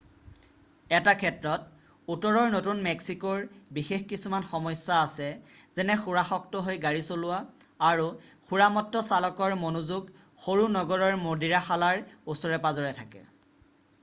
এটা 0.99 1.11
ক্ষেত্ৰত 1.23 2.13
উত্তৰৰ 2.13 2.47
নতুন 2.53 2.79
মেক্সিকোৰ 2.85 3.41
বিশেষ 3.77 4.05
কিছুমান 4.13 4.47
সমস্যা 4.53 4.95
আছে 5.09 5.27
যেনে 5.75 5.97
সুৰাসক্ত 5.99 6.63
হৈ 6.69 6.79
গাড়ী 6.85 7.05
চলোৱা 7.09 7.37
আৰু 7.89 8.07
সুৰামত্ত 8.49 9.03
চালকৰ 9.11 9.57
মনোযোগ 9.65 10.09
সৰু-নগৰৰ 10.47 11.19
মদিৰাশালাৰ 11.27 12.01
ওচৰে-পাজৰে 12.35 12.95
থাকে 13.03 13.23